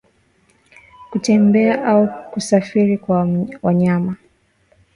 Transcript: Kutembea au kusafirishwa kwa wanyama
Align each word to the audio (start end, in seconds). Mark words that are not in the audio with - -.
Kutembea 1.09 1.85
au 1.87 2.31
kusafirishwa 2.31 3.05
kwa 3.05 3.47
wanyama 3.69 4.15